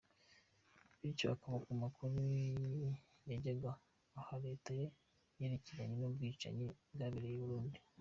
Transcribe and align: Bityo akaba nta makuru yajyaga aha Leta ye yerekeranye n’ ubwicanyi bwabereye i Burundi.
Bityo 0.99 1.25
akaba 1.35 1.55
nta 1.63 1.73
makuru 1.83 2.15
yajyaga 3.29 3.71
aha 4.19 4.35
Leta 4.45 4.69
ye 4.79 4.87
yerekeranye 5.39 5.95
n’ 5.99 6.03
ubwicanyi 6.09 6.65
bwabereye 6.95 7.37
i 7.39 7.43
Burundi. 7.47 7.79